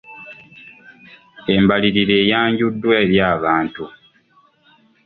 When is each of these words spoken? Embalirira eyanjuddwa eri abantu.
Embalirira 1.55 2.15
eyanjuddwa 2.23 2.93
eri 3.03 3.17
abantu. 3.33 3.83